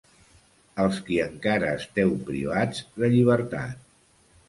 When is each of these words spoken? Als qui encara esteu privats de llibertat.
Als 0.83 1.01
qui 1.09 1.19
encara 1.27 1.69
esteu 1.81 2.17
privats 2.33 2.83
de 3.01 3.15
llibertat. 3.15 3.91